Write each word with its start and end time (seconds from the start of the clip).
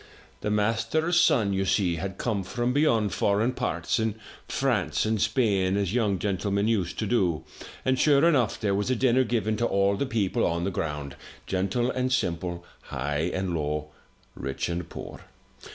"The 0.39 0.49
master's 0.49 1.21
son, 1.21 1.53
you 1.53 1.63
see, 1.63 1.97
had 1.97 2.17
come 2.17 2.41
from 2.41 2.73
beyond 2.73 3.13
foreign 3.13 3.51
parts 3.51 3.99
in 3.99 4.15
France 4.47 5.05
and 5.05 5.21
Spain 5.21 5.77
as 5.77 5.93
young 5.93 6.17
gentlemen 6.17 6.67
used 6.67 6.97
to 6.97 7.05
do, 7.05 7.43
and, 7.85 7.99
sure 7.99 8.27
enough, 8.27 8.59
there 8.59 8.73
was 8.73 8.89
a 8.89 8.95
dinner 8.95 9.23
given 9.23 9.57
to 9.57 9.65
all 9.67 9.95
the 9.95 10.07
people 10.07 10.43
on 10.43 10.63
the 10.63 10.71
ground, 10.71 11.15
gentle 11.45 11.91
and 11.91 12.11
simple, 12.11 12.65
high 12.85 13.29
and 13.31 13.53
low, 13.55 13.89
rich 14.33 14.69
and 14.69 14.89
poor. 14.89 15.19